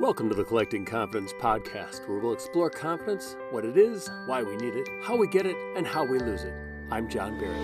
[0.00, 4.54] Welcome to the Collecting Confidence podcast, where we'll explore confidence, what it is, why we
[4.54, 6.54] need it, how we get it, and how we lose it.
[6.88, 7.58] I'm John Barrett.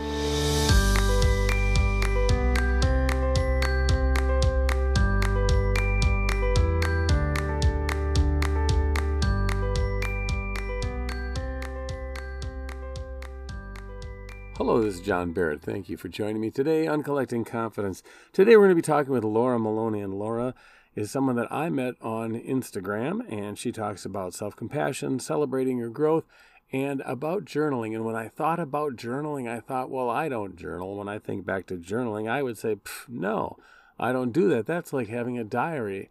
[14.56, 15.62] Hello, this is John Barrett.
[15.62, 18.02] Thank you for joining me today on Collecting Confidence.
[18.32, 20.52] Today we're going to be talking with Laura Maloney, and Laura
[20.94, 25.90] is someone that I met on Instagram, and she talks about self compassion, celebrating your
[25.90, 26.24] growth,
[26.72, 27.94] and about journaling.
[27.94, 30.96] And when I thought about journaling, I thought, well, I don't journal.
[30.96, 32.76] When I think back to journaling, I would say,
[33.08, 33.58] no,
[33.98, 34.66] I don't do that.
[34.66, 36.10] That's like having a diary.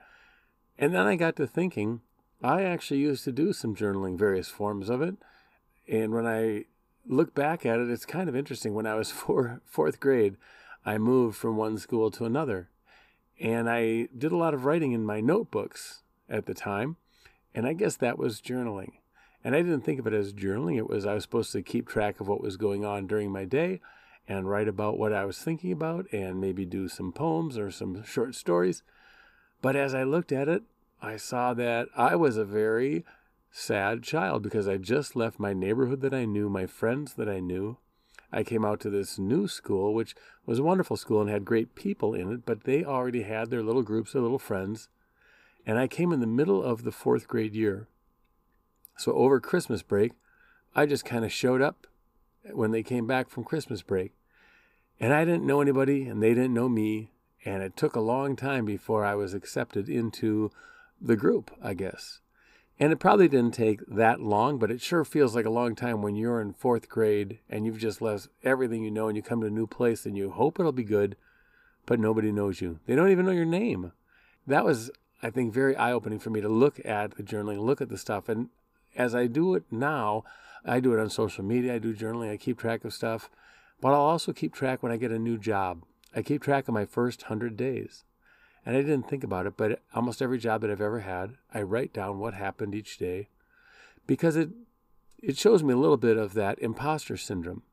[0.77, 2.02] And then I got to thinking,
[2.41, 5.15] I actually used to do some journaling, various forms of it.
[5.88, 6.65] And when I
[7.05, 8.73] look back at it, it's kind of interesting.
[8.73, 10.38] When I was four, fourth grade,
[10.85, 12.69] I moved from one school to another.
[13.39, 16.98] And I did a lot of writing in my notebooks at the time.
[17.53, 18.94] And I guess that was journaling.
[19.44, 20.78] And I didn't think of it as journaling.
[20.78, 23.45] It was I was supposed to keep track of what was going on during my
[23.45, 23.81] day
[24.28, 28.04] and write about what I was thinking about and maybe do some poems or some
[28.04, 28.84] short stories.
[29.61, 30.64] But as I looked at it,
[31.02, 33.04] I saw that I was a very
[33.52, 37.39] sad child because I just left my neighborhood that I knew, my friends that I
[37.39, 37.78] knew,
[38.36, 40.16] I came out to this new school, which
[40.48, 43.62] was a wonderful school and had great people in it, but they already had their
[43.62, 44.89] little groups, their little friends.
[45.67, 47.88] And I came in the middle of the fourth grade year.
[48.98, 50.14] So over Christmas break,
[50.76, 51.86] I just kind of showed up
[52.52, 54.14] when they came back from Christmas break.
[55.00, 57.11] And I didn't know anybody, and they didn't know me.
[57.45, 60.52] And it took a long time before I was accepted into
[61.00, 62.20] the group, I guess.
[62.79, 66.02] And it probably didn't take that long, but it sure feels like a long time
[66.02, 69.41] when you're in fourth grade and you've just left everything you know and you come
[69.41, 71.15] to a new place and you hope it'll be good,
[71.85, 72.80] but nobody knows you.
[72.88, 73.91] They don't even know your name.
[74.47, 74.89] That was,
[75.21, 77.98] I think, very eye opening for me to look at the journaling, look at the
[77.98, 78.27] stuff.
[78.27, 78.49] And
[78.95, 80.23] as I do it now,
[80.65, 83.30] I do it on social media, I do journaling, I keep track of stuff,
[83.81, 85.83] but I'll also keep track when I get a new job.
[86.15, 88.03] I keep track of my first 100 days.
[88.65, 91.61] And I didn't think about it, but almost every job that I've ever had, I
[91.61, 93.27] write down what happened each day
[94.07, 94.49] because it
[95.21, 97.63] it shows me a little bit of that imposter syndrome.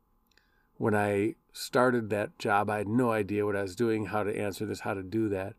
[0.77, 4.39] When I started that job, I had no idea what I was doing, how to
[4.39, 5.55] answer this, how to do that.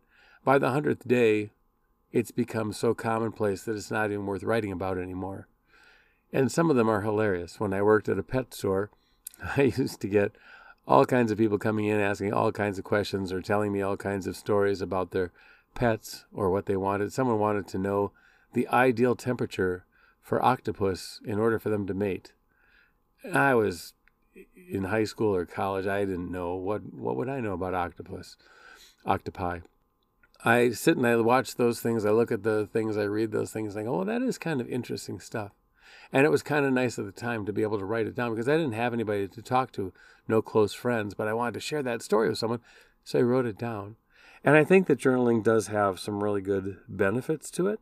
[0.46, 1.52] By the hundredth day,
[2.14, 5.48] it's become so commonplace that it's not even worth writing about anymore.
[6.32, 7.60] And some of them are hilarious.
[7.60, 8.90] When I worked at a pet store,
[9.58, 10.32] I used to get
[10.88, 13.98] all kinds of people coming in asking all kinds of questions or telling me all
[13.98, 15.32] kinds of stories about their
[15.76, 17.14] pets or what they wanted.
[17.14, 18.12] Someone wanted to know
[18.54, 19.86] the ideal temperature
[20.22, 22.34] for octopus in order for them to mate.
[23.34, 23.94] I was
[24.70, 25.88] in high school or college.
[25.88, 28.38] I didn't know what what would I know about octopus,
[29.06, 29.60] octopi.
[30.44, 32.06] I sit and I watch those things.
[32.06, 32.98] I look at the things.
[32.98, 33.78] I read those things.
[33.78, 35.52] I go, oh, that is kind of interesting stuff.
[36.14, 38.16] And it was kind of nice at the time to be able to write it
[38.16, 39.94] down because I didn't have anybody to talk to,
[40.28, 42.60] no close friends, but I wanted to share that story with someone.
[43.04, 43.96] So I wrote it down.
[44.44, 47.80] And I think that journaling does have some really good benefits to it.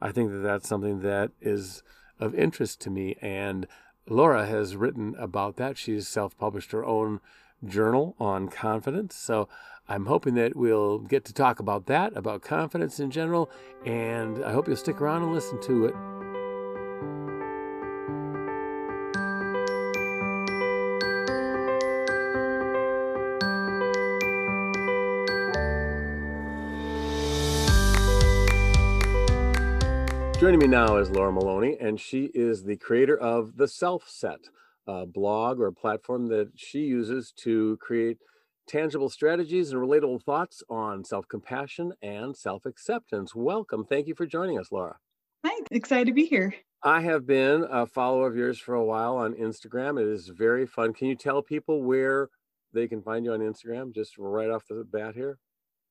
[0.00, 1.82] I think that that's something that is
[2.20, 3.16] of interest to me.
[3.20, 3.66] And
[4.08, 5.78] Laura has written about that.
[5.78, 7.20] She's self published her own
[7.64, 9.14] journal on confidence.
[9.14, 9.48] So
[9.88, 13.50] I'm hoping that we'll get to talk about that, about confidence in general.
[13.86, 16.31] And I hope you'll stick around and listen to it.
[30.42, 34.40] Joining me now is Laura Maloney, and she is the creator of the Self Set,
[34.88, 38.18] a blog or platform that she uses to create
[38.66, 43.36] tangible strategies and relatable thoughts on self compassion and self acceptance.
[43.36, 43.84] Welcome.
[43.84, 44.96] Thank you for joining us, Laura.
[45.46, 46.52] Hi, excited to be here.
[46.82, 50.02] I have been a follower of yours for a while on Instagram.
[50.02, 50.92] It is very fun.
[50.92, 52.30] Can you tell people where
[52.72, 55.38] they can find you on Instagram just right off the bat here?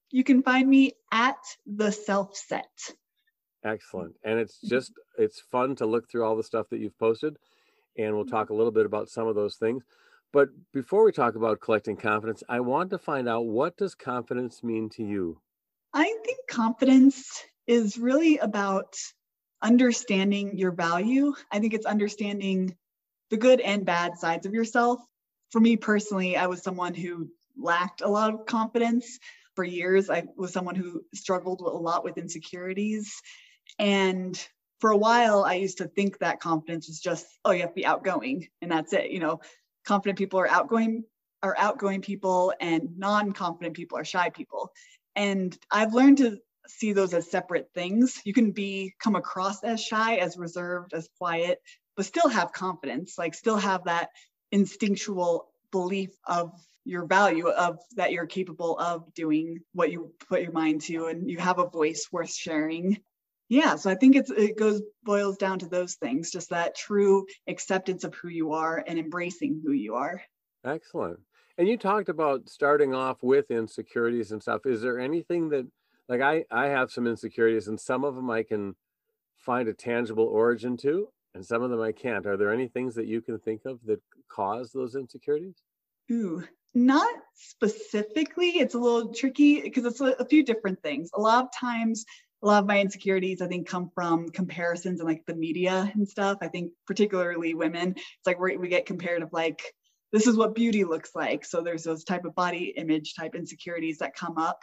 [0.09, 2.67] You can find me at the self set.
[3.63, 4.15] Excellent.
[4.23, 4.69] And it's mm-hmm.
[4.69, 7.37] just it's fun to look through all the stuff that you've posted
[7.97, 8.35] and we'll mm-hmm.
[8.35, 9.83] talk a little bit about some of those things.
[10.33, 14.63] But before we talk about collecting confidence, I want to find out what does confidence
[14.63, 15.41] mean to you?
[15.93, 18.95] I think confidence is really about
[19.61, 21.33] understanding your value.
[21.51, 22.75] I think it's understanding
[23.29, 24.99] the good and bad sides of yourself.
[25.51, 29.19] For me personally, I was someone who lacked a lot of confidence
[29.55, 30.09] for years.
[30.09, 33.21] I was someone who struggled a lot with insecurities
[33.79, 34.47] and
[34.81, 37.75] for a while, I used to think that confidence was just, oh, you have to
[37.75, 39.11] be outgoing and that's it.
[39.11, 39.41] You know,
[39.85, 41.03] confident people are outgoing,
[41.43, 44.71] are outgoing people, and non-confident people are shy people.
[45.15, 48.21] And I've learned to see those as separate things.
[48.25, 51.59] You can be come across as shy, as reserved, as quiet,
[51.95, 54.09] but still have confidence, like still have that
[54.51, 56.51] instinctual belief of
[56.85, 61.29] your value of that you're capable of doing what you put your mind to and
[61.29, 62.97] you have a voice worth sharing
[63.51, 67.25] yeah so i think it's it goes boils down to those things just that true
[67.47, 70.21] acceptance of who you are and embracing who you are.
[70.65, 71.19] Excellent.
[71.57, 74.65] And you talked about starting off with insecurities and stuff.
[74.65, 75.67] Is there anything that
[76.07, 78.75] like i i have some insecurities and some of them i can
[79.37, 82.25] find a tangible origin to and some of them i can't.
[82.25, 85.55] Are there any things that you can think of that cause those insecurities?
[86.11, 86.43] Ooh
[86.73, 88.51] not specifically.
[88.51, 91.09] It's a little tricky because it's a, a, few different things.
[91.13, 92.05] A lot of times
[92.41, 96.07] a lot of my insecurities i think come from comparisons and like the media and
[96.07, 96.37] stuff.
[96.41, 99.61] I think particularly women it's like we get compared of like
[100.11, 101.45] this is what beauty looks like.
[101.45, 104.61] So there's those type of body image type insecurities that come up.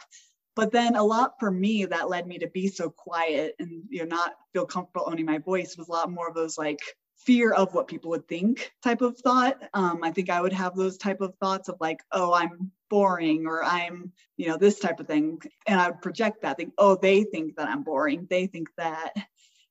[0.55, 3.99] But then a lot for me that led me to be so quiet and you
[3.99, 6.79] know not feel comfortable owning my voice was a lot more of those like
[7.19, 9.57] fear of what people would think type of thought.
[9.73, 13.45] Um, i think i would have those type of thoughts of like oh i'm boring
[13.45, 15.39] or i'm you know this type of thing.
[15.67, 18.27] And i would project that think oh they think that i'm boring.
[18.29, 19.13] They think that.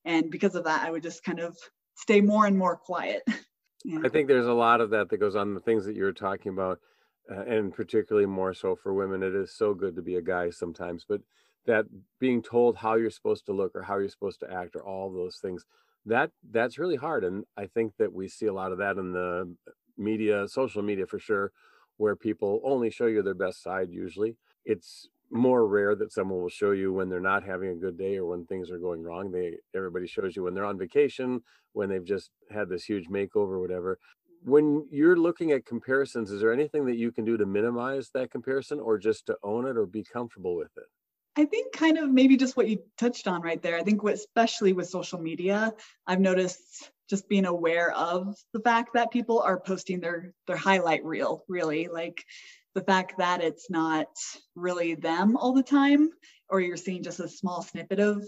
[0.04, 1.56] And because of that i would just kind of
[1.96, 3.22] stay more and more quiet.
[3.84, 4.00] Yeah.
[4.04, 6.50] i think there's a lot of that that goes on the things that you're talking
[6.50, 6.80] about
[7.30, 10.50] uh, and particularly more so for women it is so good to be a guy
[10.50, 11.20] sometimes but
[11.64, 11.86] that
[12.18, 15.12] being told how you're supposed to look or how you're supposed to act or all
[15.12, 15.64] those things
[16.08, 19.12] that that's really hard and i think that we see a lot of that in
[19.12, 19.54] the
[19.96, 21.52] media social media for sure
[21.98, 24.36] where people only show you their best side usually.
[24.64, 28.16] It's more rare that someone will show you when they're not having a good day
[28.16, 29.30] or when things are going wrong.
[29.30, 33.60] They everybody shows you when they're on vacation when they've just had this huge makeover
[33.60, 33.98] whatever.
[34.44, 38.30] When you're looking at comparisons is there anything that you can do to minimize that
[38.30, 40.86] comparison or just to own it or be comfortable with it
[41.38, 43.78] I think kind of maybe just what you touched on right there.
[43.78, 45.72] I think especially with social media,
[46.04, 51.04] I've noticed just being aware of the fact that people are posting their their highlight
[51.04, 52.24] reel, really like
[52.74, 54.08] the fact that it's not
[54.56, 56.10] really them all the time,
[56.48, 58.24] or you're seeing just a small snippet of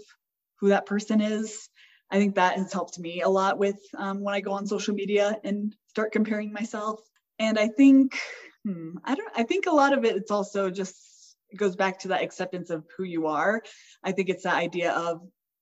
[0.61, 1.67] who that person is.
[2.11, 4.95] I think that has helped me a lot with um, when I go on social
[4.95, 7.01] media and start comparing myself.
[7.39, 8.17] And I think,
[8.63, 9.33] hmm, I don't.
[9.35, 10.15] I think a lot of it.
[10.15, 11.10] It's also just
[11.51, 13.61] it goes back to that acceptance of who you are.
[14.03, 15.21] I think it's that idea of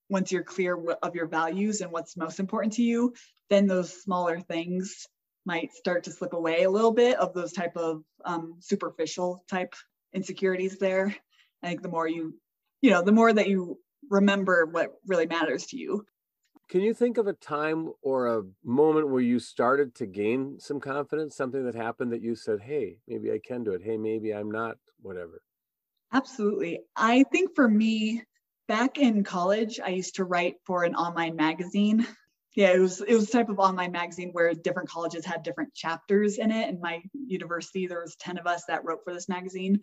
[0.09, 3.13] once you're clear of your values and what's most important to you,
[3.49, 5.07] then those smaller things
[5.45, 9.73] might start to slip away a little bit of those type of um, superficial type
[10.13, 11.15] insecurities there.
[11.63, 12.35] I think the more you,
[12.81, 16.05] you know, the more that you remember what really matters to you.
[16.69, 20.79] Can you think of a time or a moment where you started to gain some
[20.79, 23.81] confidence, something that happened that you said, hey, maybe I can do it.
[23.83, 25.41] Hey, maybe I'm not, whatever?
[26.11, 26.79] Absolutely.
[26.95, 28.23] I think for me,
[28.67, 32.05] back in college, I used to write for an online magazine.
[32.55, 35.73] Yeah, it was it was a type of online magazine where different colleges had different
[35.75, 36.67] chapters in it.
[36.67, 39.81] And my university, there was 10 of us that wrote for this magazine.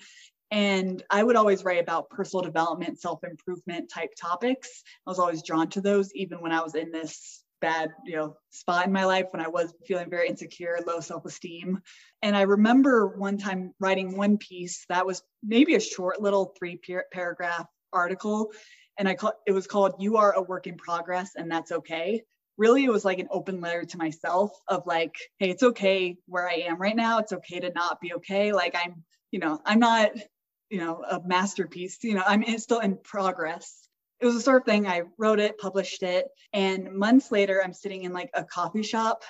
[0.51, 4.83] And I would always write about personal development, self-improvement type topics.
[5.07, 8.37] I was always drawn to those, even when I was in this bad you know
[8.51, 11.81] spot in my life when i was feeling very insecure low self-esteem.
[12.23, 16.79] And i remember one time writing one piece that was maybe a short little three
[17.13, 18.53] paragraph article.
[18.99, 22.23] And i call it was called you are a work in progress and that's okay.
[22.59, 26.49] Really it was like an open letter to myself of like hey it's okay where
[26.49, 27.19] i am right now.
[27.19, 28.53] It's okay to not be okay.
[28.53, 30.11] Like i'm you know i'm not
[30.71, 31.99] you know a masterpiece.
[32.03, 33.86] You know i'm still in progress
[34.21, 34.87] it was a sort of thing.
[34.87, 39.23] I wrote it, published it, and months later, I'm sitting in like a coffee shop.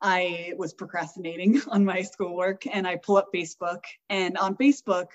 [0.00, 3.84] I was procrastinating on my schoolwork and I pull up Facebook.
[4.10, 5.06] And on Facebook,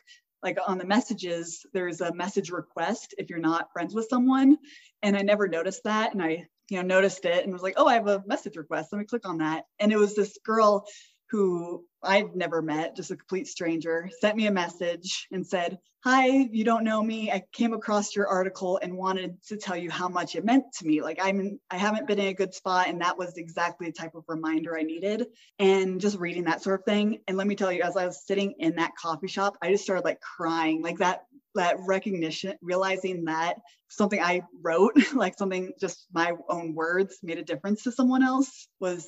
[0.41, 4.57] like on the messages, there's a message request if you're not friends with someone.
[5.03, 6.13] And I never noticed that.
[6.13, 8.89] And I, you know, noticed it and was like, oh, I have a message request.
[8.91, 9.65] Let me click on that.
[9.79, 10.86] And it was this girl
[11.29, 16.28] who I'd never met, just a complete stranger, sent me a message and said, Hi,
[16.28, 17.32] you don't know me.
[17.32, 20.86] I came across your article and wanted to tell you how much it meant to
[20.86, 21.02] me.
[21.02, 22.88] Like I'm I haven't been in a good spot.
[22.88, 25.26] And that was exactly the type of reminder I needed.
[25.60, 27.20] And just reading that sort of thing.
[27.28, 29.84] And let me tell you, as I was sitting in that coffee shop, I just
[29.84, 31.24] started like crying, like that
[31.56, 33.58] that recognition, realizing that
[33.90, 38.68] something I wrote, like something just my own words made a difference to someone else
[38.80, 39.06] was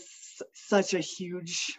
[0.53, 1.77] such a huge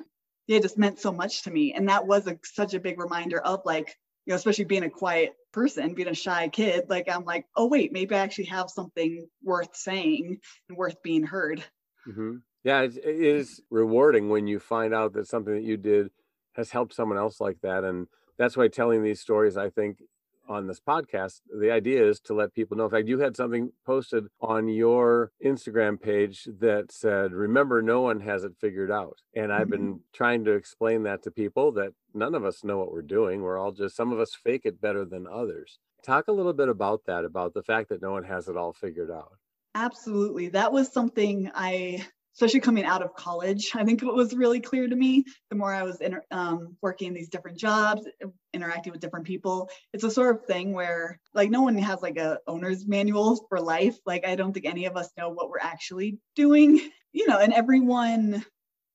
[0.57, 1.75] it just meant so much to me.
[1.75, 4.91] And that was a, such a big reminder of like, you know, especially being a
[4.91, 8.71] quiet person, being a shy kid, like I'm like, oh wait, maybe I actually have
[8.71, 10.39] something worth saying
[10.69, 11.65] and worth being heard.
[12.09, 12.37] Mm-hmm.
[12.65, 16.11] Yeah, it is rewarding when you find out that something that you did
[16.55, 18.07] has helped someone else like that, and
[18.39, 20.03] that's why telling these stories, I think,
[20.51, 22.85] on this podcast, the idea is to let people know.
[22.87, 28.21] In fact, you had something posted on your Instagram page that said, Remember, no one
[28.21, 29.19] has it figured out.
[29.35, 30.13] And I've been mm-hmm.
[30.13, 33.43] trying to explain that to people that none of us know what we're doing.
[33.43, 35.79] We're all just, some of us fake it better than others.
[36.05, 38.73] Talk a little bit about that, about the fact that no one has it all
[38.73, 39.33] figured out.
[39.75, 40.49] Absolutely.
[40.49, 42.05] That was something I
[42.41, 43.73] especially coming out of college.
[43.75, 47.09] I think it was really clear to me the more I was inter- um, working
[47.09, 48.09] in these different jobs,
[48.55, 49.69] interacting with different people.
[49.93, 53.61] It's a sort of thing where like no one has like a owner's manual for
[53.61, 53.99] life.
[54.07, 56.81] Like I don't think any of us know what we're actually doing,
[57.13, 58.43] you know, and everyone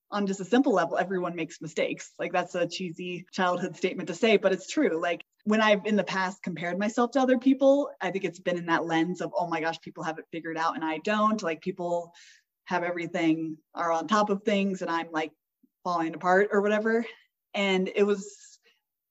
[0.10, 2.14] on just a simple level, everyone makes mistakes.
[2.18, 5.00] Like that's a cheesy childhood statement to say, but it's true.
[5.00, 8.58] Like when I've in the past compared myself to other people, I think it's been
[8.58, 11.44] in that lens of, oh my gosh, people have it figured out and I don't.
[11.44, 12.14] Like people
[12.66, 15.32] have everything are on top of things and I'm like
[15.84, 17.06] falling apart or whatever.
[17.54, 18.60] And it was,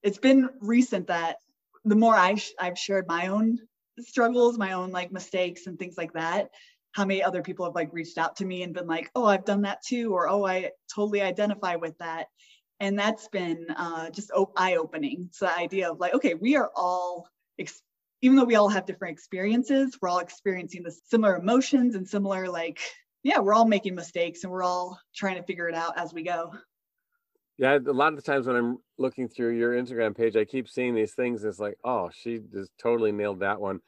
[0.02, 1.37] it's been recent that
[1.84, 3.58] the more I sh- I've shared my own
[4.00, 6.50] struggles, my own like mistakes and things like that,
[6.92, 9.44] how many other people have like reached out to me and been like, oh, I've
[9.44, 12.26] done that too, or oh, I totally identify with that.
[12.80, 15.28] And that's been uh, just eye opening.
[15.32, 17.82] So the idea of like, okay, we are all, ex-
[18.20, 22.49] even though we all have different experiences, we're all experiencing the similar emotions and similar
[22.49, 22.80] like
[23.25, 26.23] yeah, we're all making mistakes and we're all trying to figure it out as we
[26.23, 26.52] go.
[27.57, 30.69] Yeah, a lot of the times when I'm looking through your Instagram page, I keep
[30.69, 31.43] seeing these things.
[31.43, 33.81] It's like, oh, she just totally nailed that one.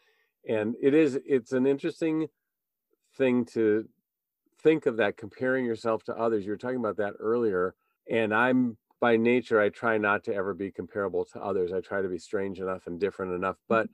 [0.48, 2.28] And it is, it's an interesting
[3.18, 3.86] thing to
[4.62, 6.44] think of that comparing yourself to others.
[6.44, 7.74] You were talking about that earlier.
[8.10, 11.72] And I'm by nature, I try not to ever be comparable to others.
[11.72, 13.56] I try to be strange enough and different enough.
[13.68, 13.92] But mm-hmm.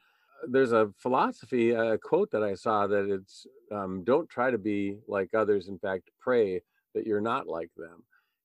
[0.49, 4.99] There's a philosophy, a quote that I saw that it's um, don't try to be
[5.09, 5.69] like others.
[5.69, 6.63] In fact, pray
[6.95, 8.03] that you're not like them.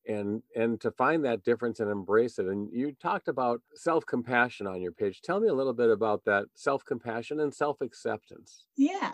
[0.08, 2.46] And and to find that difference and embrace it.
[2.46, 5.22] And you talked about self-compassion on your page.
[5.22, 8.66] Tell me a little bit about that self-compassion and self-acceptance.
[8.77, 9.12] Yeah.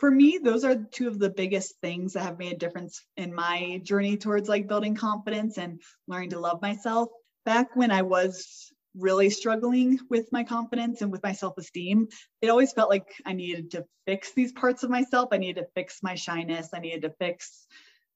[0.00, 3.32] For me, those are two of the biggest things that have made a difference in
[3.32, 7.08] my journey towards like building confidence and learning to love myself.
[7.44, 12.08] Back when I was really struggling with my confidence and with my self esteem,
[12.40, 15.28] it always felt like I needed to fix these parts of myself.
[15.32, 16.68] I needed to fix my shyness.
[16.74, 17.66] I needed to fix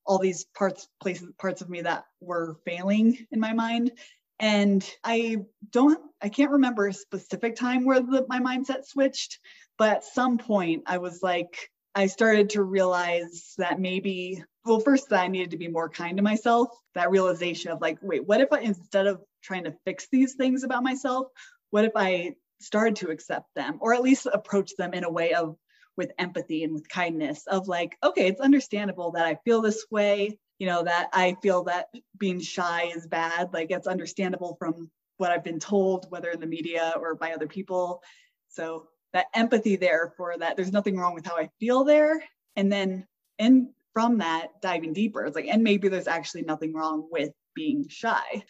[0.04, 3.92] all these parts, places, parts of me that were failing in my mind.
[4.38, 5.38] And I
[5.70, 9.38] don't, I can't remember a specific time where the, my mindset switched,
[9.78, 15.08] but at some point I was like, I started to realize that maybe, well, first
[15.08, 16.68] that I needed to be more kind to myself.
[16.94, 20.64] That realization of like, wait, what if I, instead of trying to fix these things
[20.64, 21.28] about myself,
[21.70, 25.34] what if I started to accept them or at least approach them in a way
[25.34, 25.56] of
[25.96, 30.38] with empathy and with kindness of like, okay, it's understandable that I feel this way,
[30.58, 31.88] you know, that I feel that
[32.18, 33.52] being shy is bad.
[33.52, 37.46] Like it's understandable from what I've been told, whether in the media or by other
[37.46, 38.02] people.
[38.48, 42.22] So that empathy there for that there's nothing wrong with how I feel there.
[42.56, 43.06] And then
[43.38, 47.88] and from that diving deeper, it's like, and maybe there's actually nothing wrong with being
[47.88, 48.44] shy.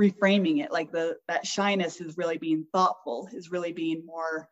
[0.00, 4.48] Reframing it like the that shyness is really being thoughtful, is really being more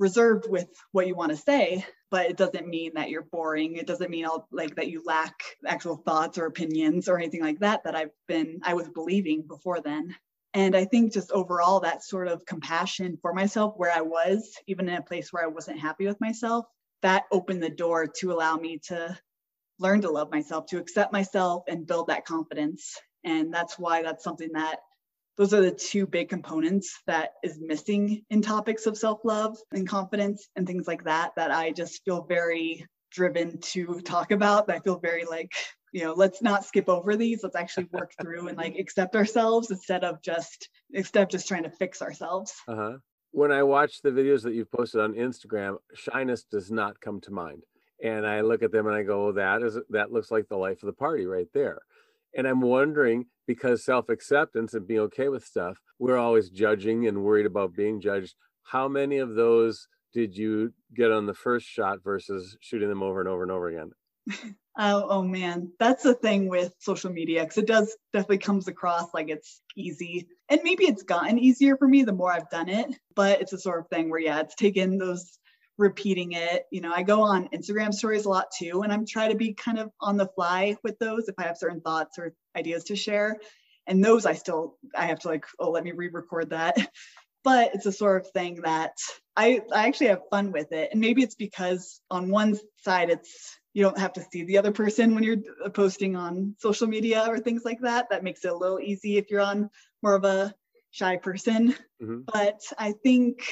[0.00, 3.76] reserved with what you want to say, but it doesn't mean that you're boring.
[3.76, 5.34] It doesn't mean all, like that you lack
[5.66, 9.80] actual thoughts or opinions or anything like that that I've been I was believing before
[9.80, 10.16] then.
[10.54, 14.88] And I think just overall, that sort of compassion for myself where I was, even
[14.88, 16.64] in a place where I wasn't happy with myself,
[17.02, 19.16] that opened the door to allow me to
[19.78, 22.98] learn to love myself, to accept myself and build that confidence.
[23.24, 24.80] And that's why that's something that
[25.36, 30.48] those are the two big components that is missing in topics of self-love and confidence
[30.54, 34.70] and things like that that I just feel very driven to talk about.
[34.70, 35.52] I feel very like
[35.92, 37.42] you know let's not skip over these.
[37.42, 41.64] Let's actually work through and like accept ourselves instead of just instead of just trying
[41.64, 42.54] to fix ourselves.
[42.68, 42.98] Uh-huh.
[43.32, 47.30] When i watch the videos that you've posted on instagram shyness does not come to
[47.30, 47.62] mind.
[48.02, 50.56] And i look at them and i go oh, that is that looks like the
[50.56, 51.78] life of the party right there
[52.36, 57.46] and i'm wondering because self-acceptance and being okay with stuff we're always judging and worried
[57.46, 58.34] about being judged.
[58.64, 63.20] How many of those did you get on the first shot versus shooting them over
[63.20, 63.90] and over and over again?
[64.78, 69.12] Oh, oh man, that's the thing with social media because it does definitely comes across
[69.12, 70.28] like it's easy.
[70.48, 73.58] And maybe it's gotten easier for me the more I've done it, but it's a
[73.58, 75.38] sort of thing where, yeah, it's taken those
[75.80, 76.66] repeating it.
[76.70, 79.54] You know, I go on Instagram stories a lot too, and I'm trying to be
[79.54, 82.96] kind of on the fly with those if I have certain thoughts or ideas to
[82.96, 83.38] share.
[83.86, 86.76] And those I still, I have to like, oh, let me re record that.
[87.42, 88.92] But it's a sort of thing that
[89.34, 90.90] I, I actually have fun with it.
[90.92, 94.72] And maybe it's because on one side, it's you don't have to see the other
[94.72, 98.10] person when you're posting on social media or things like that.
[98.10, 99.70] That makes it a little easy if you're on
[100.02, 100.54] more of a
[100.90, 101.74] shy person.
[102.02, 102.20] Mm-hmm.
[102.30, 103.42] But I think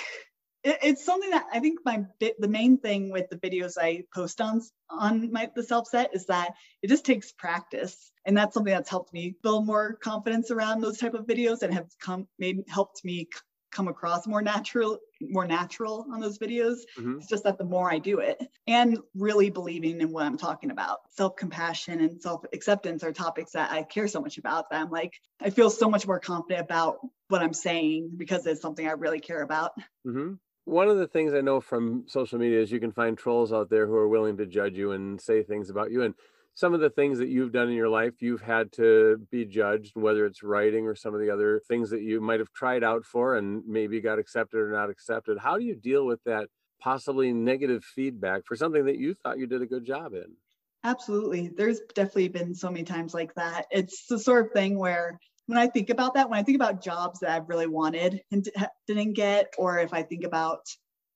[0.65, 4.05] it, it's something that I think my bit the main thing with the videos I
[4.15, 8.55] post on on my the self set is that it just takes practice, and that's
[8.55, 12.27] something that's helped me build more confidence around those type of videos and have come
[12.38, 13.29] made helped me
[13.71, 17.19] come across more natural more natural on those videos mm-hmm.
[17.19, 20.71] it's just that the more i do it and really believing in what i'm talking
[20.71, 25.12] about self-compassion and self-acceptance are topics that i care so much about that i'm like
[25.41, 26.99] i feel so much more confident about
[27.29, 29.73] what i'm saying because it's something i really care about
[30.07, 30.35] mm-hmm.
[30.68, 33.70] One of the things i know from social media is you can find trolls out
[33.70, 36.14] there who are willing to judge you and say things about you and
[36.58, 39.92] some of the things that you've done in your life, you've had to be judged,
[39.94, 43.04] whether it's writing or some of the other things that you might have tried out
[43.04, 45.38] for and maybe got accepted or not accepted.
[45.38, 46.48] How do you deal with that
[46.80, 50.34] possibly negative feedback for something that you thought you did a good job in?
[50.82, 51.52] Absolutely.
[51.56, 53.66] There's definitely been so many times like that.
[53.70, 56.83] It's the sort of thing where when I think about that, when I think about
[56.83, 58.47] jobs that I've really wanted and
[58.87, 60.61] didn't get, or if I think about,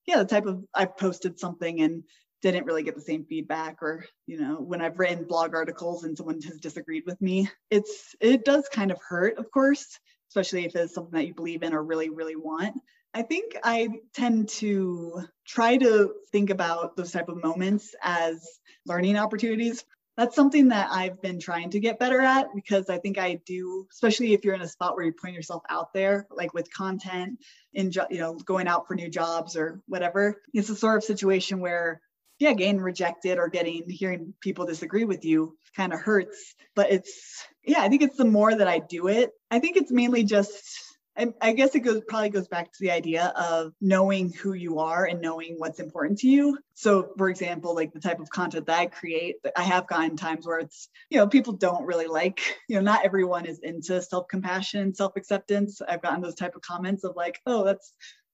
[0.07, 2.03] yeah, the type of I posted something and
[2.41, 6.17] didn't really get the same feedback or you know when i've written blog articles and
[6.17, 10.75] someone has disagreed with me it's it does kind of hurt of course especially if
[10.75, 12.75] it's something that you believe in or really really want.
[13.15, 18.45] I think i tend to try to think about those type of moments as
[18.87, 19.85] learning opportunities
[20.16, 23.87] that's something that I've been trying to get better at because I think I do,
[23.90, 27.38] especially if you're in a spot where you're putting yourself out there, like with content
[27.73, 30.40] in, you know, going out for new jobs or whatever.
[30.52, 32.00] It's a sort of situation where
[32.38, 36.54] yeah, getting rejected or getting hearing people disagree with you kind of hurts.
[36.75, 39.31] But it's yeah, I think it's the more that I do it.
[39.50, 42.90] I think it's mainly just I, I, guess it goes probably goes back to the
[42.90, 46.59] idea of knowing who you are and knowing what's important to you.
[46.75, 50.47] So, for example, like the type of content that I create, I have gotten times
[50.47, 54.95] where it's, you know, people don't really like, you know, not everyone is into self-compassion,
[54.95, 55.83] self-acceptance.
[55.87, 57.92] I've gotten those type of comments of like, oh, that's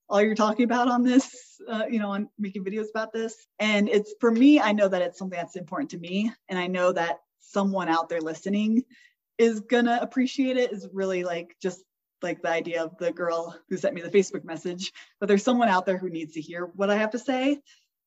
[0.09, 3.35] all you're talking about on this, uh, you know, on making videos about this.
[3.59, 6.33] And it's for me, I know that it's something that's important to me.
[6.49, 8.85] And I know that someone out there listening
[9.37, 11.83] is gonna appreciate it, is really like just
[12.23, 15.69] like the idea of the girl who sent me the Facebook message, but there's someone
[15.69, 17.61] out there who needs to hear what I have to say.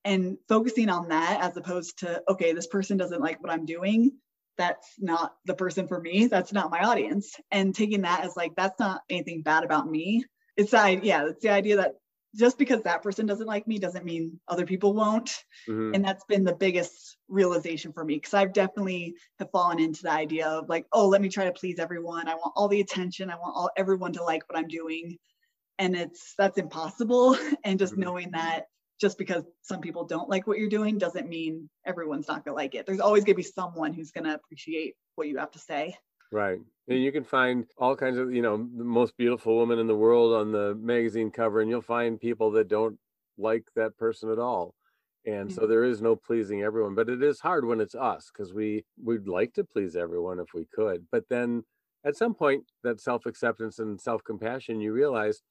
[0.03, 4.13] And focusing on that as opposed to, okay, this person doesn't like what I'm doing.
[4.57, 6.25] That's not the person for me.
[6.25, 7.35] That's not my audience.
[7.51, 10.25] And taking that as like, that's not anything bad about me
[10.57, 11.95] it's that yeah it's the idea that
[12.35, 15.31] just because that person doesn't like me doesn't mean other people won't.
[15.67, 15.95] Mm-hmm.
[15.95, 20.11] and that's been the biggest realization for me because i've definitely have fallen into the
[20.11, 22.27] idea of like oh let me try to please everyone.
[22.27, 23.29] I want all the attention.
[23.29, 25.17] I want all everyone to like what i'm doing.
[25.77, 27.37] And it's that's impossible.
[27.63, 28.03] And just mm-hmm.
[28.03, 28.65] knowing that
[28.99, 32.61] just because some people don't like what you're doing doesn't mean everyone's not going to
[32.61, 32.85] like it.
[32.85, 35.95] There's always going to be someone who's going to appreciate what you have to say
[36.31, 36.59] Right.
[36.87, 39.95] And you can find all kinds of, you know, the most beautiful woman in the
[39.95, 42.97] world on the magazine cover, and you'll find people that don't
[43.37, 44.75] like that person at all.
[45.25, 45.55] And mm-hmm.
[45.55, 48.83] so there is no pleasing everyone, but it is hard when it's us because we
[49.03, 51.05] we'd like to please everyone if we could.
[51.11, 51.63] But then
[52.03, 55.41] at some point, that self acceptance and self compassion, you realize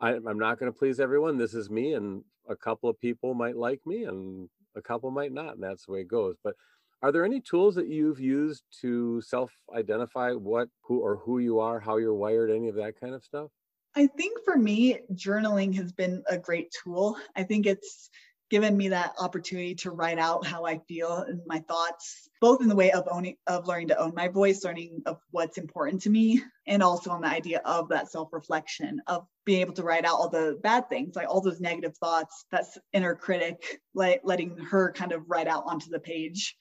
[0.00, 1.38] I, I'm not going to please everyone.
[1.38, 5.32] This is me, and a couple of people might like me, and a couple might
[5.32, 6.36] not, and that's the way it goes.
[6.42, 6.56] But
[7.04, 11.78] are there any tools that you've used to self-identify what, who, or who you are,
[11.78, 13.50] how you're wired, any of that kind of stuff?
[13.94, 17.18] I think for me, journaling has been a great tool.
[17.36, 18.08] I think it's
[18.48, 22.68] given me that opportunity to write out how I feel and my thoughts, both in
[22.68, 26.10] the way of owning, of learning to own my voice, learning of what's important to
[26.10, 30.14] me, and also on the idea of that self-reflection of being able to write out
[30.14, 34.90] all the bad things, like all those negative thoughts, that's inner critic, like letting her
[34.92, 36.56] kind of write out onto the page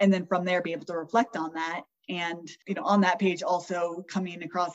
[0.00, 3.18] and then from there be able to reflect on that and you know on that
[3.18, 4.74] page also coming across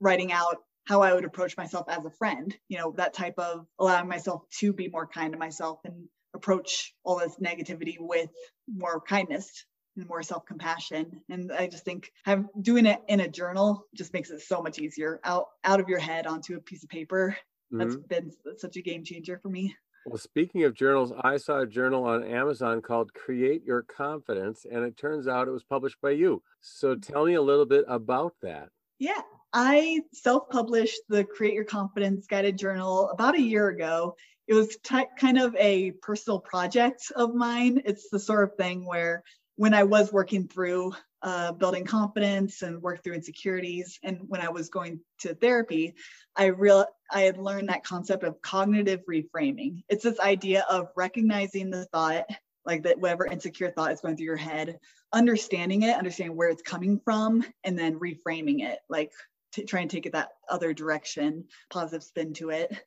[0.00, 3.66] writing out how I would approach myself as a friend, you know, that type of
[3.78, 8.30] allowing myself to be more kind to myself and approach all this negativity with
[8.66, 11.20] more kindness and more self-compassion.
[11.28, 14.78] And I just think have doing it in a journal just makes it so much
[14.78, 17.36] easier out out of your head onto a piece of paper.
[17.70, 17.78] Mm-hmm.
[17.78, 19.76] That's been such a game changer for me.
[20.08, 24.82] Well, speaking of journals, I saw a journal on Amazon called Create Your Confidence, and
[24.82, 26.42] it turns out it was published by you.
[26.62, 27.06] So mm.
[27.06, 28.70] tell me a little bit about that.
[28.98, 29.20] Yeah,
[29.52, 34.16] I self published the Create Your Confidence guided journal about a year ago.
[34.46, 37.82] It was t- kind of a personal project of mine.
[37.84, 39.22] It's the sort of thing where
[39.58, 43.98] when I was working through uh, building confidence and work through insecurities.
[44.04, 45.94] And when I was going to therapy,
[46.36, 49.82] I real I had learned that concept of cognitive reframing.
[49.88, 52.26] It's this idea of recognizing the thought,
[52.64, 54.78] like that whatever insecure thought is going through your head,
[55.12, 59.10] understanding it, understanding where it's coming from, and then reframing it, like
[59.54, 62.80] to try and take it that other direction, positive spin to it.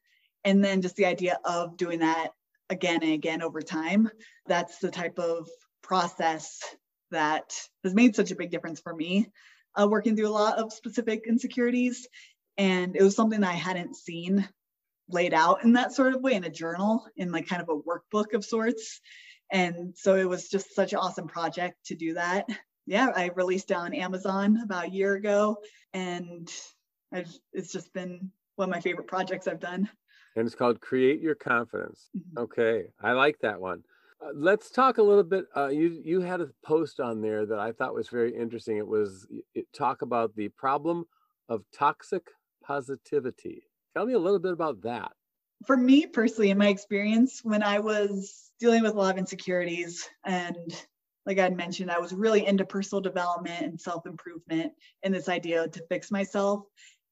[0.46, 2.30] And then just the idea of doing that
[2.70, 4.10] again and again over time,
[4.48, 5.50] that's the type of
[5.82, 6.60] process
[7.12, 9.28] that has made such a big difference for me,
[9.76, 12.08] uh, working through a lot of specific insecurities.
[12.58, 14.48] And it was something that I hadn't seen
[15.10, 17.76] laid out in that sort of way in a journal, in like kind of a
[17.76, 19.02] workbook of sorts.
[19.52, 22.48] And so it was just such an awesome project to do that.
[22.86, 25.58] Yeah, I released it on Amazon about a year ago,
[25.94, 26.50] and
[27.14, 29.90] I've, it's just been one of my favorite projects I've done.
[30.36, 32.10] And it's called Create Your Confidence.
[32.18, 32.44] Mhm.
[32.44, 33.84] Okay, I like that one.
[34.24, 35.46] Uh, let's talk a little bit.
[35.56, 38.78] Uh, you you had a post on there that I thought was very interesting.
[38.78, 41.06] It was it talk about the problem
[41.50, 42.28] of toxic
[42.64, 43.64] positivity.
[43.96, 45.12] Tell me a little bit about that.
[45.66, 50.08] For me personally, in my experience, when I was dealing with a lot of insecurities
[50.24, 50.58] and
[51.26, 55.30] like I had mentioned, I was really into personal development and self improvement and this
[55.30, 56.64] idea to fix myself.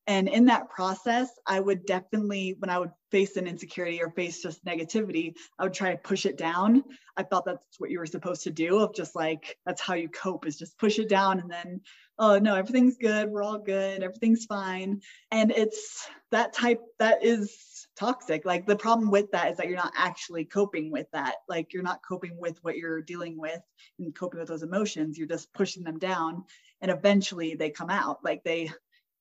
[0.09, 4.41] And in that process, I would definitely, when I would face an insecurity or face
[4.41, 6.83] just negativity, I would try to push it down.
[7.15, 10.09] I felt that's what you were supposed to do, of just like, that's how you
[10.09, 11.81] cope is just push it down and then,
[12.17, 13.29] oh no, everything's good.
[13.29, 14.01] We're all good.
[14.01, 15.01] Everything's fine.
[15.29, 18.45] And it's that type that is toxic.
[18.45, 21.35] Like the problem with that is that you're not actually coping with that.
[21.47, 23.61] Like you're not coping with what you're dealing with
[23.99, 25.19] and coping with those emotions.
[25.19, 26.45] You're just pushing them down
[26.81, 28.21] and eventually they come out.
[28.23, 28.71] Like they,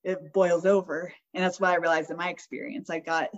[0.04, 1.12] it boils over.
[1.34, 2.90] And that's what I realized in my experience.
[2.90, 3.28] I got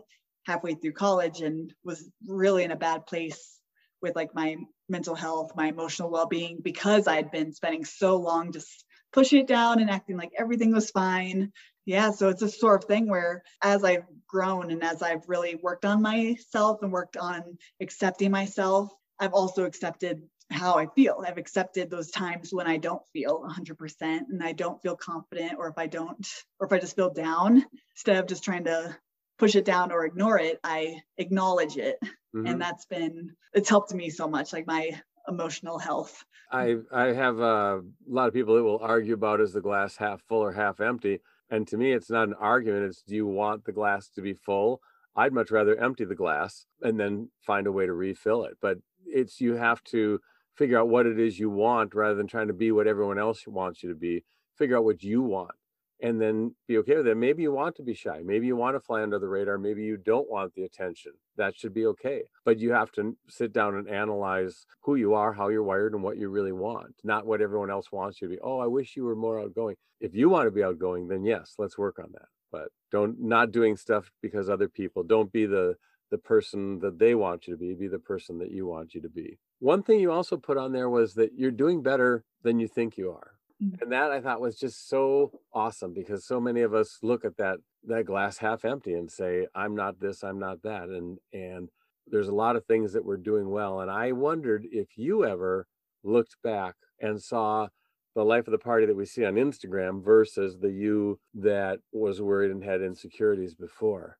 [0.46, 3.58] halfway through college and was really in a bad place
[4.02, 4.56] with like my
[4.88, 9.80] mental health, my emotional well-being because I'd been spending so long just pushing it down
[9.80, 11.52] and acting like everything was fine.
[11.86, 15.56] Yeah, so it's a sort of thing where as I've grown and as I've really
[15.56, 21.22] worked on myself and worked on accepting myself, I've also accepted how I feel.
[21.26, 25.68] I've accepted those times when I don't feel 100% and I don't feel confident, or
[25.68, 26.26] if I don't,
[26.58, 27.64] or if I just feel down,
[27.96, 28.98] instead of just trying to
[29.38, 31.98] push it down or ignore it, I acknowledge it.
[32.34, 32.46] Mhm.
[32.50, 36.24] And that's been, it's helped me so much, like my emotional health.
[36.50, 40.22] I I have a lot of people that will argue about is the glass half
[40.22, 42.86] full or half empty, and to me, it's not an argument.
[42.86, 44.82] It's do you want the glass to be full?
[45.16, 48.58] I'd much rather empty the glass and then find a way to refill it.
[48.60, 50.20] But it's you have to
[50.60, 53.46] figure out what it is you want rather than trying to be what everyone else
[53.46, 54.22] wants you to be.
[54.58, 55.54] Figure out what you want
[56.02, 57.16] and then be okay with it.
[57.16, 58.20] Maybe you want to be shy.
[58.22, 59.56] Maybe you want to fly under the radar.
[59.56, 61.12] Maybe you don't want the attention.
[61.38, 62.24] That should be okay.
[62.44, 66.02] But you have to sit down and analyze who you are, how you're wired, and
[66.02, 68.40] what you really want, not what everyone else wants you to be.
[68.42, 69.76] Oh, I wish you were more outgoing.
[69.98, 72.28] If you want to be outgoing, then yes, let's work on that.
[72.52, 75.76] But don't not doing stuff because other people don't be the
[76.10, 79.00] the person that they want you to be, be the person that you want you
[79.00, 79.38] to be.
[79.60, 82.96] One thing you also put on there was that you're doing better than you think
[82.96, 83.32] you are.
[83.60, 83.80] Mhm.
[83.80, 87.36] And that I thought was just so awesome because so many of us look at
[87.36, 90.88] that that glass half empty and say, I'm not this, I'm not that.
[90.88, 91.70] And and
[92.06, 93.80] there's a lot of things that we're doing well.
[93.80, 95.66] And I wondered if you ever
[96.02, 97.68] looked back and saw
[98.14, 102.20] the life of the party that we see on Instagram versus the you that was
[102.20, 104.18] worried and had insecurities before.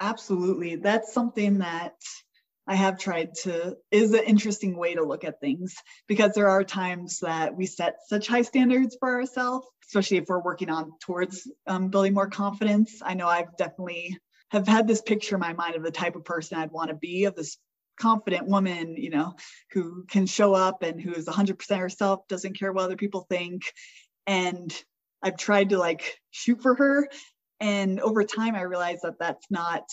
[0.00, 0.76] Absolutely.
[0.76, 1.94] That's something that
[2.66, 5.74] I have tried to is an interesting way to look at things
[6.06, 10.42] because there are times that we set such high standards for ourselves, especially if we're
[10.42, 13.00] working on towards um, building more confidence.
[13.02, 14.16] I know I've definitely
[14.50, 16.94] have had this picture in my mind of the type of person I'd want to
[16.94, 17.58] be of this
[17.98, 19.34] confident woman, you know,
[19.72, 23.62] who can show up and who is 100% herself, doesn't care what other people think.
[24.26, 24.72] And
[25.22, 27.08] I've tried to like shoot for her.
[27.60, 29.84] And over time, I realized that that's not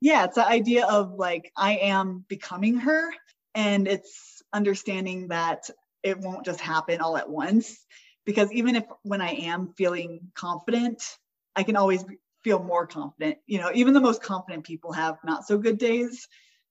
[0.00, 3.12] yeah it's the idea of like i am becoming her
[3.54, 5.68] and it's understanding that
[6.02, 7.84] it won't just happen all at once
[8.24, 11.02] because even if when i am feeling confident
[11.56, 12.04] i can always
[12.44, 16.28] feel more confident you know even the most confident people have not so good days.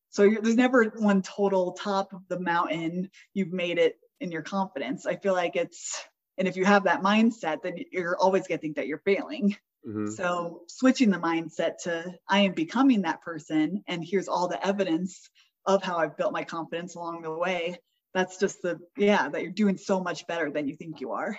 [0.09, 5.05] So there's never one total top of the mountain you've made it in your confidence.
[5.05, 6.01] I feel like it's
[6.37, 9.55] and if you have that mindset then you're always going to think that you're failing
[9.87, 10.17] Mhm.
[10.17, 15.29] so switching the mindset to I am becoming that person and here's all the evidence
[15.65, 17.77] of how I've built my confidence along the way.
[18.13, 21.37] That's just the yeah, that you're doing so much better than you think you are.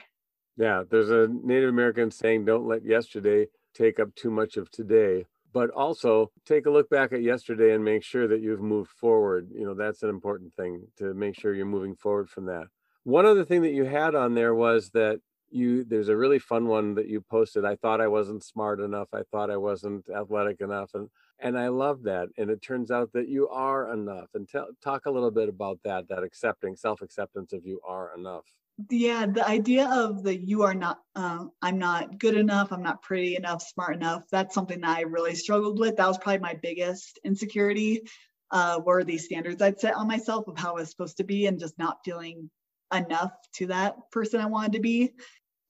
[0.57, 5.27] Yeah, there's a Native American saying, don't let yesterday take up too much of today.
[5.53, 9.51] But also take a look back at yesterday and make sure that you've moved forward.
[9.55, 12.67] You know, that's an important thing to make sure you're moving forward from that.
[13.05, 16.67] One other thing that you had on there was that you there's a really fun
[16.67, 17.65] one that you posted.
[17.65, 19.09] I thought I wasn't smart enough.
[19.13, 20.91] I thought I wasn't athletic enough.
[20.95, 21.09] And
[21.41, 22.29] and I love that.
[22.37, 24.29] And it turns out that you are enough.
[24.35, 28.45] And tell talk a little bit about that, that accepting, self-acceptance of you are enough.
[28.91, 33.03] yeah the idea of the you are not uh, i'm not good enough i'm not
[33.03, 36.55] pretty enough smart enough that's something that i really struggled with that was probably my
[36.63, 38.03] biggest insecurity
[38.51, 41.47] uh, were these standards i'd set on myself of how i was supposed to be
[41.47, 42.49] and just not feeling
[42.95, 45.13] enough to that person i wanted to be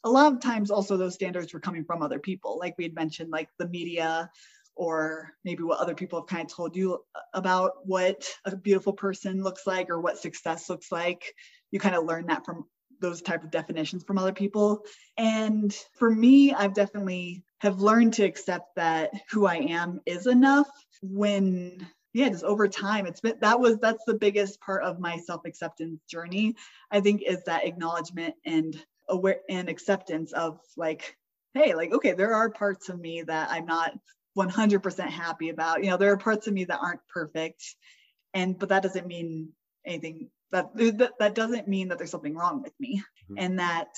[0.05, 2.95] a lot of times also those standards were coming from other people like we had
[2.95, 4.31] mentioned like the media
[4.79, 9.43] or maybe what other people have kind of told you about what a beautiful person
[9.43, 11.35] looks like or what success looks like.
[11.73, 12.65] You kind of learn that from
[13.01, 14.85] those type of definitions from other people.
[15.17, 20.69] And for me i've definitely have learned to accept that who i am is enough
[21.03, 25.17] when yeah just over time it's been that was that's the biggest part of my
[25.17, 26.55] self-acceptance journey
[26.91, 31.16] i think is that acknowledgement and aware and acceptance of like
[31.55, 33.92] hey like okay there are parts of me that i'm not
[34.38, 35.83] 100% happy about.
[35.83, 37.75] You know there are parts of me that aren't perfect
[38.33, 39.51] and but that doesn't mean
[39.85, 43.03] anything that that, that doesn't mean that there's something wrong with me.
[43.25, 43.35] Mm-hmm.
[43.38, 43.88] and that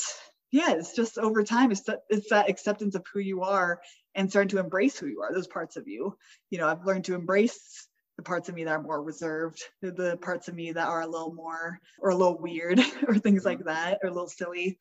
[0.51, 3.81] yeah it's just over time it's that, it's that acceptance of who you are
[4.14, 6.16] and starting to embrace who you are those parts of you.
[6.49, 7.87] You know i've learned to embrace
[8.20, 11.06] the parts of me that are more reserved the, parts of me that are a
[11.06, 12.78] little more or a little weird
[13.09, 13.68] or things like mm-hmm.
[13.68, 14.78] that or a little silly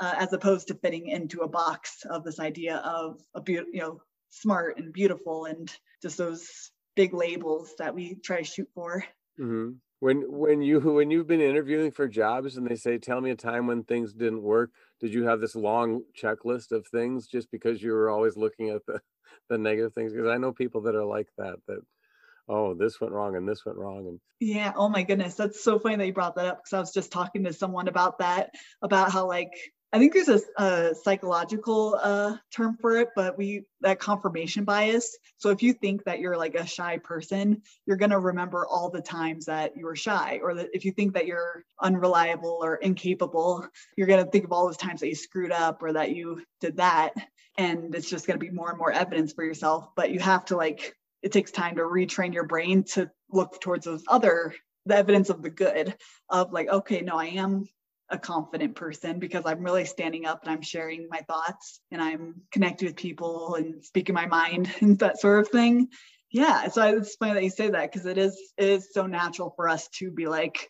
[0.00, 3.80] uh, as opposed to fitting into a box of this idea of a beautiful you
[3.80, 4.00] know
[4.30, 5.72] smart and beautiful and
[6.02, 9.04] just those big labels that we try to shoot for.
[9.38, 9.74] Mm-hmm.
[10.00, 13.36] When when you when you've been interviewing for jobs and they say tell me a
[13.36, 17.82] time when things didn't work did you have this long checklist of things just because
[17.82, 19.00] you were always looking at the
[19.48, 20.12] the negative things?
[20.12, 21.80] Because i know people that are like that that
[22.50, 25.78] oh this went wrong and this went wrong and yeah oh my goodness that's so
[25.78, 28.50] funny that you brought that up because i was just talking to someone about that
[28.82, 29.52] about how like
[29.92, 35.18] I think there's a, a psychological uh, term for it, but we that confirmation bias.
[35.38, 39.02] So if you think that you're like a shy person, you're gonna remember all the
[39.02, 43.66] times that you were shy, or that if you think that you're unreliable or incapable,
[43.96, 46.76] you're gonna think of all those times that you screwed up or that you did
[46.76, 47.12] that,
[47.58, 49.88] and it's just gonna be more and more evidence for yourself.
[49.96, 53.84] But you have to like it takes time to retrain your brain to look towards
[53.84, 54.54] those other
[54.86, 55.94] the evidence of the good
[56.28, 57.66] of like okay no i am
[58.10, 62.42] a confident person because I'm really standing up and I'm sharing my thoughts and I'm
[62.50, 65.88] connecting with people and speaking my mind and that sort of thing.
[66.32, 69.52] Yeah, so it's funny that you say that because it is it is so natural
[69.56, 70.68] for us to be like,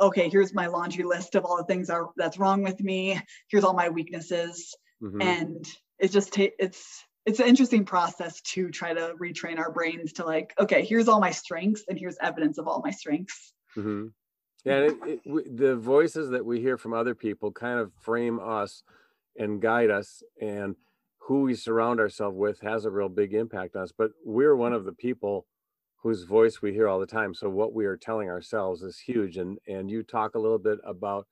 [0.00, 3.20] okay, here's my laundry list of all the things are that's wrong with me.
[3.48, 5.20] Here's all my weaknesses, mm-hmm.
[5.20, 5.66] and
[5.98, 10.24] it just ta- it's it's an interesting process to try to retrain our brains to
[10.24, 13.52] like, okay, here's all my strengths and here's evidence of all my strengths.
[13.76, 14.08] Mm-hmm.
[14.64, 18.82] Yeah, it, it, the voices that we hear from other people kind of frame us
[19.36, 20.76] and guide us, and
[21.18, 23.92] who we surround ourselves with has a real big impact on us.
[23.96, 25.46] But we're one of the people
[25.96, 27.34] whose voice we hear all the time.
[27.34, 29.36] So what we are telling ourselves is huge.
[29.36, 31.26] And and you talk a little bit about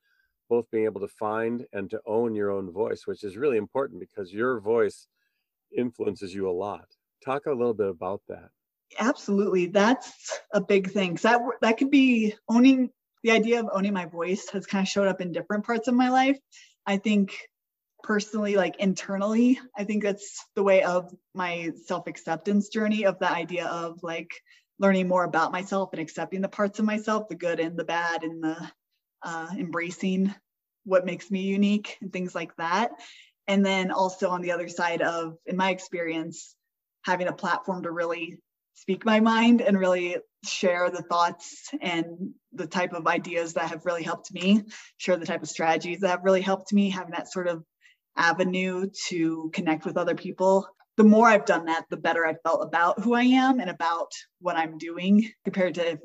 [0.48, 4.00] both being able to find and to own your own voice, which is really important
[4.00, 5.06] because your voice
[5.76, 6.86] influences you a lot.
[7.24, 8.50] Talk a little bit about that.
[8.98, 11.16] Absolutely, that's a big thing.
[11.16, 12.90] So that that could be owning
[13.22, 15.94] the idea of owning my voice has kind of showed up in different parts of
[15.94, 16.38] my life.
[16.86, 17.36] I think
[18.02, 23.30] personally, like internally, I think that's the way of my self acceptance journey of the
[23.30, 24.30] idea of like
[24.78, 28.24] learning more about myself and accepting the parts of myself, the good and the bad,
[28.24, 28.70] and the
[29.22, 30.34] uh, embracing
[30.84, 32.90] what makes me unique and things like that.
[33.50, 36.54] And then also on the other side of, in my experience,
[37.04, 38.38] having a platform to really
[38.74, 42.06] speak my mind and really share the thoughts and
[42.52, 44.62] the type of ideas that have really helped me,
[44.98, 47.64] share the type of strategies that have really helped me, having that sort of
[48.16, 50.64] avenue to connect with other people.
[50.96, 54.12] The more I've done that, the better I felt about who I am and about
[54.40, 55.98] what I'm doing compared to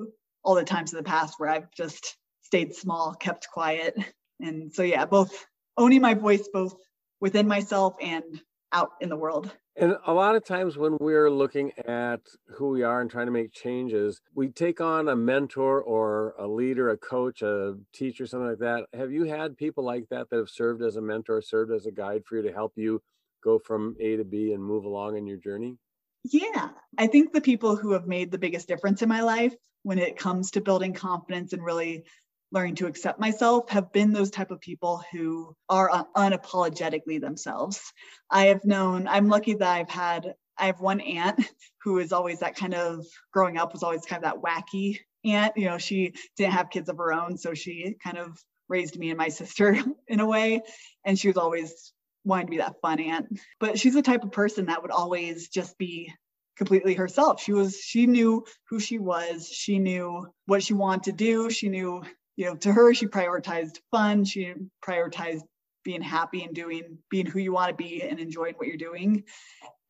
[0.44, 3.96] all the times in the past where I've just stayed small, kept quiet.
[4.40, 5.46] And so, yeah, both
[5.78, 6.74] owning my voice, both
[7.26, 8.40] within myself and
[8.72, 9.50] out in the world.
[9.76, 13.32] And a lot of times when we're looking at who we are and trying to
[13.32, 18.50] make changes, we take on a mentor or a leader, a coach, a teacher, something
[18.50, 18.86] like that.
[18.94, 21.92] Have you had people like that that have served as a mentor, served as a
[21.92, 23.02] guide for you to help you
[23.44, 25.80] go from A to B and move along in your journey?
[26.26, 29.98] Yeah, I think the people who have made the biggest difference in my life when
[29.98, 32.04] it comes to building confidence and really
[32.52, 37.82] learning to accept myself have been those type of people who are unapologetically themselves.
[38.30, 41.46] I have known, I'm lucky that I've had, I have one aunt
[41.84, 45.58] who is always that kind of growing up was always kind of that wacky aunt.
[45.58, 47.38] You know, she didn't have kids of her own.
[47.38, 49.78] So she kind of raised me and my sister
[50.08, 50.62] in a way.
[51.04, 53.40] And she was always wanting to be that fun aunt.
[53.60, 56.12] But she's the type of person that would always just be
[56.58, 57.42] completely herself.
[57.42, 59.48] She was, she knew who she was.
[59.48, 61.50] She knew what she wanted to do.
[61.50, 62.04] She knew
[62.36, 64.26] you know, to her, she prioritized fun.
[64.26, 64.54] She
[64.86, 65.42] prioritized
[65.84, 69.24] being happy and doing, being who you want to be and enjoying what you're doing.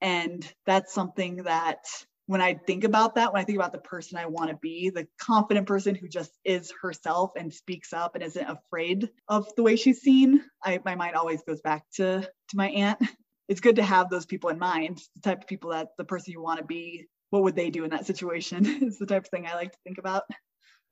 [0.01, 1.85] And that's something that
[2.27, 4.89] when I think about that, when I think about the person I want to be,
[4.89, 9.63] the confident person who just is herself and speaks up and isn't afraid of the
[9.63, 12.99] way she's seen, I, my mind always goes back to to my aunt.
[13.47, 16.31] It's good to have those people in mind, the type of people that the person
[16.33, 17.05] you want to be.
[17.29, 18.65] What would they do in that situation?
[18.83, 20.23] is the type of thing I like to think about.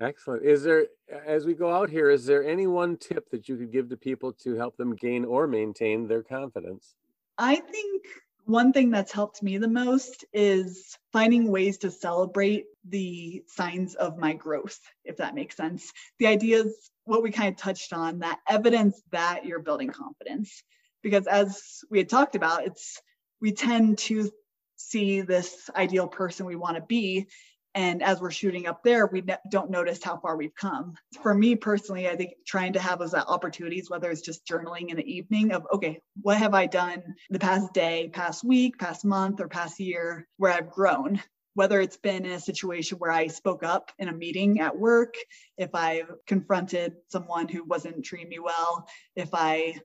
[0.02, 0.44] Excellent.
[0.44, 0.88] Is there,
[1.26, 3.98] as we go out here, is there any one tip that you could give to
[3.98, 6.96] people to help them gain or maintain their confidence?
[7.38, 8.06] I think
[8.46, 14.18] one thing that's helped me the most is finding ways to celebrate the signs of
[14.18, 15.92] my growth, if that makes sense.
[16.20, 20.64] The idea is what we kind of touched on that evidence that you're building confidence.
[21.02, 23.02] Because as we had talked about, it's
[23.40, 24.30] we tend to
[24.76, 27.28] see this ideal person we want to be
[27.76, 31.34] and as we're shooting up there we ne- don't notice how far we've come for
[31.34, 35.14] me personally i think trying to have those opportunities whether it's just journaling in the
[35.14, 39.48] evening of okay what have i done the past day past week past month or
[39.48, 41.22] past year where i've grown
[41.56, 45.14] whether it's been in a situation where I spoke up in a meeting at work,
[45.56, 49.76] if I've confronted someone who wasn't treating me well, if I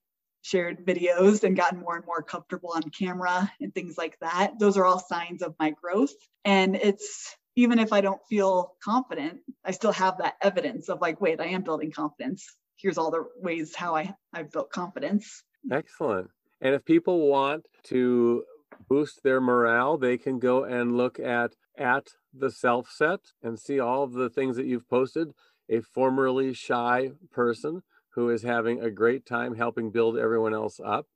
[0.42, 4.59] shared videos and gotten more and more comfortable on camera and things like that.
[4.59, 6.12] Those are all signs of my growth.
[6.44, 11.20] And it's even if I don't feel confident, I still have that evidence of like,
[11.20, 12.46] wait, I am building confidence.
[12.76, 15.42] Here's all the ways how I, I've built confidence.
[15.72, 16.28] Excellent.
[16.60, 18.44] And if people want to
[18.88, 23.80] boost their morale, they can go and look at at the self set and see
[23.80, 25.32] all of the things that you've posted.
[25.68, 31.06] A formerly shy person who is having a great time helping build everyone else up.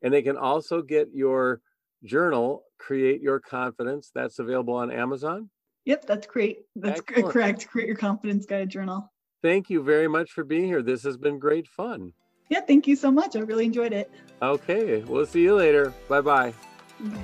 [0.00, 1.60] And they can also get your
[2.04, 4.12] journal, Create Your Confidence.
[4.14, 5.50] That's available on Amazon.
[5.88, 6.58] Yep, that's great.
[6.76, 7.32] That's Excellent.
[7.32, 7.66] correct.
[7.66, 9.10] Create your confidence guide journal.
[9.40, 10.82] Thank you very much for being here.
[10.82, 12.12] This has been great fun.
[12.50, 13.36] Yeah, thank you so much.
[13.36, 14.10] I really enjoyed it.
[14.42, 15.94] Okay, we'll see you later.
[16.06, 16.52] Bye-bye.
[17.00, 17.18] Bye.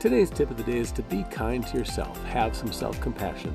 [0.00, 2.22] Today's tip of the day is to be kind to yourself.
[2.24, 3.54] Have some self-compassion.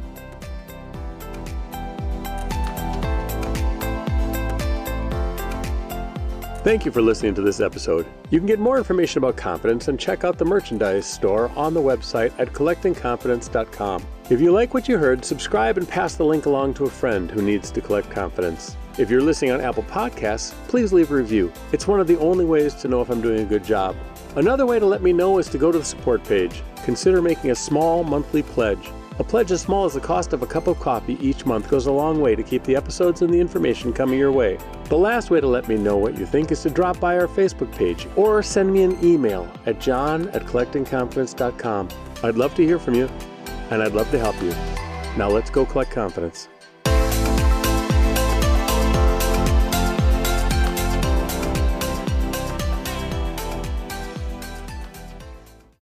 [6.64, 8.06] Thank you for listening to this episode.
[8.30, 11.82] You can get more information about confidence and check out the merchandise store on the
[11.82, 14.06] website at collectingconfidence.com.
[14.30, 17.32] If you like what you heard, subscribe and pass the link along to a friend
[17.32, 18.78] who needs to collect confidence.
[19.00, 21.52] If you're listening on Apple Podcasts, please leave a review.
[21.72, 23.96] It's one of the only ways to know if I'm doing a good job.
[24.36, 26.62] Another way to let me know is to go to the support page.
[26.86, 28.92] Consider making a small monthly pledge.
[29.22, 31.86] A pledge as small as the cost of a cup of coffee each month goes
[31.86, 34.58] a long way to keep the episodes and the information coming your way.
[34.86, 37.28] The last way to let me know what you think is to drop by our
[37.28, 41.90] Facebook page or send me an email at john at collectingconfidence.com.
[42.24, 43.08] I'd love to hear from you,
[43.70, 44.50] and I'd love to help you.
[45.16, 46.50] Now let's go collect confidence.